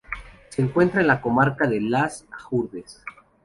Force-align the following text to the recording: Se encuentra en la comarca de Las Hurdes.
Se 0.49 0.63
encuentra 0.63 1.01
en 1.01 1.05
la 1.05 1.21
comarca 1.21 1.67
de 1.67 1.79
Las 1.79 2.25
Hurdes. 2.49 3.03